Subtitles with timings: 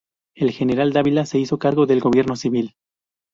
[0.35, 2.73] El general Dávila se hizo cargo del gobierno civil.